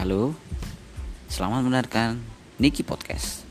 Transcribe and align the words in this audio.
Halo, 0.00 0.32
selamat 1.28 1.60
mendengarkan 1.60 2.24
Niki 2.56 2.80
Podcast. 2.80 3.44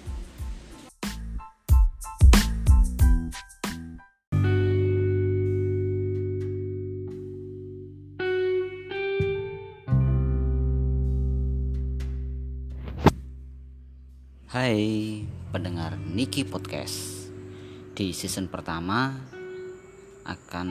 Hai 14.50 15.22
pendengar 15.54 16.02
Niki 16.02 16.50
Podcast. 16.50 17.30
Di 17.94 18.09
season 18.09 18.50
pertama 18.50 19.13
akan 20.26 20.70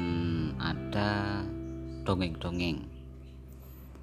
ada 0.59 1.47
dongeng-dongeng 2.02 2.98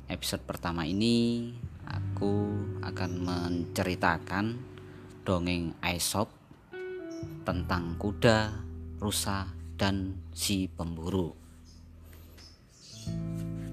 Episode 0.05 0.45
pertama 0.45 0.85
ini 0.85 1.49
aku 1.89 2.53
akan 2.85 3.11
menceritakan 3.25 4.53
dongeng 5.25 5.73
Aesop 5.81 6.29
Tentang 7.41 7.97
kuda, 7.97 8.53
rusa, 9.01 9.49
dan 9.73 10.13
si 10.29 10.69
pemburu. 10.69 11.33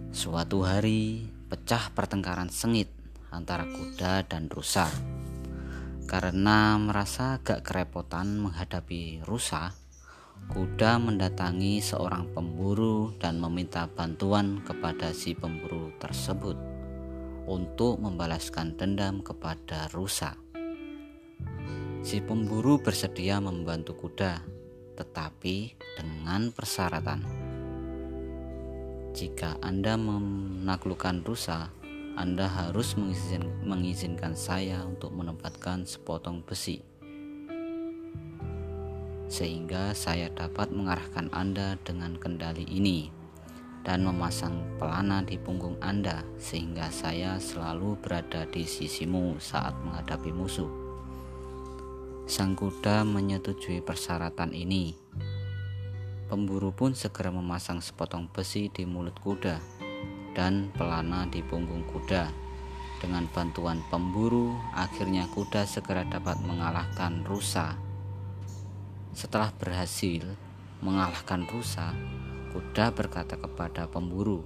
Suatu 0.08 0.64
hari 0.64 1.28
pecah 1.52 1.92
pertengkaran 1.92 2.48
sengit 2.48 2.88
antara 3.28 3.68
kuda 3.68 4.24
dan 4.24 4.48
rusa. 4.48 4.88
Karena 6.08 6.80
merasa 6.80 7.40
agak 7.40 7.60
kerepotan 7.60 8.40
menghadapi 8.40 9.20
rusa, 9.28 9.76
kuda 10.50 10.98
mendatangi 10.98 11.78
seorang 11.78 12.30
pemburu 12.34 13.14
dan 13.22 13.38
meminta 13.38 13.86
bantuan 13.86 14.58
kepada 14.66 15.14
si 15.14 15.36
pemburu 15.38 15.94
tersebut 16.02 16.58
untuk 17.46 18.02
membalaskan 18.02 18.74
dendam 18.74 19.22
kepada 19.22 19.86
rusa. 19.94 20.34
Si 22.02 22.18
pemburu 22.18 22.82
bersedia 22.82 23.38
membantu 23.38 23.94
kuda, 23.94 24.42
tetapi 24.98 25.78
dengan 25.94 26.50
persyaratan. 26.50 27.20
Jika 29.12 29.60
Anda 29.62 29.94
menaklukkan 29.94 31.22
rusa, 31.22 31.70
anda 32.12 32.44
harus 32.44 32.92
mengizin, 33.00 33.48
mengizinkan 33.64 34.36
saya 34.36 34.84
untuk 34.84 35.16
menempatkan 35.16 35.88
sepotong 35.88 36.44
besi 36.44 36.91
sehingga 39.32 39.96
saya 39.96 40.28
dapat 40.28 40.68
mengarahkan 40.68 41.32
Anda 41.32 41.80
dengan 41.80 42.20
kendali 42.20 42.68
ini 42.68 43.08
dan 43.80 44.04
memasang 44.04 44.60
pelana 44.76 45.24
di 45.24 45.40
punggung 45.40 45.80
Anda 45.80 46.20
sehingga 46.36 46.92
saya 46.92 47.40
selalu 47.40 47.96
berada 48.04 48.44
di 48.44 48.68
sisimu 48.68 49.40
saat 49.40 49.72
menghadapi 49.80 50.36
musuh. 50.36 50.68
Sang 52.28 52.52
kuda 52.52 53.08
menyetujui 53.08 53.80
persyaratan 53.80 54.52
ini. 54.52 54.92
Pemburu 56.28 56.68
pun 56.72 56.92
segera 56.92 57.32
memasang 57.32 57.80
sepotong 57.80 58.28
besi 58.28 58.68
di 58.68 58.84
mulut 58.84 59.16
kuda 59.16 59.56
dan 60.36 60.68
pelana 60.76 61.24
di 61.24 61.40
punggung 61.40 61.88
kuda. 61.88 62.28
Dengan 63.02 63.26
bantuan 63.34 63.82
pemburu, 63.90 64.54
akhirnya 64.76 65.26
kuda 65.34 65.66
segera 65.66 66.06
dapat 66.06 66.38
mengalahkan 66.46 67.26
rusa. 67.26 67.91
Setelah 69.12 69.52
berhasil 69.52 70.24
mengalahkan 70.80 71.44
rusa, 71.44 71.92
kuda 72.56 72.96
berkata 72.96 73.36
kepada 73.36 73.84
pemburu, 73.84 74.40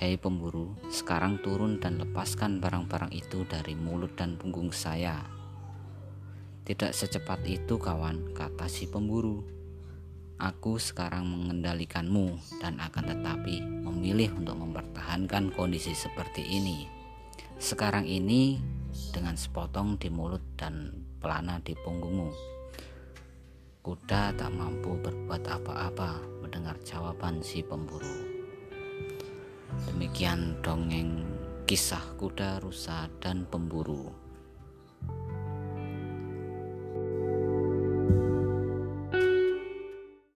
"Hei 0.00 0.16
pemburu, 0.16 0.72
sekarang 0.88 1.44
turun 1.44 1.76
dan 1.76 2.00
lepaskan 2.00 2.56
barang-barang 2.56 3.12
itu 3.12 3.44
dari 3.44 3.76
mulut 3.76 4.16
dan 4.16 4.40
punggung 4.40 4.72
saya." 4.72 5.28
Tidak 6.64 6.96
secepat 6.96 7.44
itu, 7.44 7.76
kawan, 7.76 8.32
kata 8.32 8.64
si 8.64 8.88
pemburu. 8.88 9.44
Aku 10.40 10.80
sekarang 10.80 11.28
mengendalikanmu 11.28 12.58
dan 12.64 12.80
akan 12.80 13.12
tetapi 13.12 13.60
memilih 13.60 14.32
untuk 14.40 14.56
mempertahankan 14.56 15.52
kondisi 15.52 15.92
seperti 15.92 16.40
ini. 16.48 16.88
Sekarang 17.60 18.08
ini 18.08 18.56
dengan 19.12 19.36
sepotong 19.36 20.00
di 20.00 20.08
mulut 20.08 20.42
dan 20.56 21.04
pelana 21.20 21.60
di 21.60 21.76
punggungmu. 21.76 22.32
Kuda 23.84 24.32
tak 24.32 24.48
mampu 24.56 24.96
berbuat 24.96 25.44
apa-apa 25.44 26.16
mendengar 26.40 26.72
jawaban 26.88 27.44
si 27.44 27.60
pemburu. 27.60 28.16
Demikian 29.92 30.56
dongeng 30.64 31.20
kisah 31.68 32.16
kuda, 32.16 32.64
rusa, 32.64 33.12
dan 33.20 33.44
pemburu. 33.44 34.23